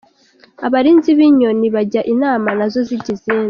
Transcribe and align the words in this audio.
Abarinzi 0.65 1.09
b’inyoni 1.17 1.67
bajya 1.75 2.01
Inama 2.13 2.47
nazo 2.57 2.79
zijya 2.87 3.11
izindi. 3.15 3.39